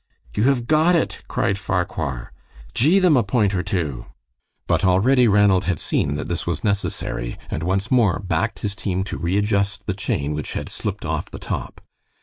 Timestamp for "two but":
3.61-4.83